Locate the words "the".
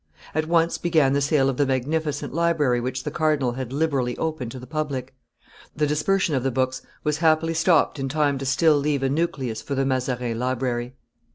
1.13-1.21, 1.57-1.65, 3.03-3.11, 4.57-4.65, 5.75-5.85, 6.41-6.49, 9.75-9.85